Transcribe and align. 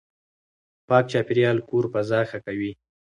پاک 0.87 1.05
چاپېريال 1.11 1.57
کور 1.69 1.83
فضا 1.93 2.19
ښه 2.29 2.39
کوي. 2.45 2.71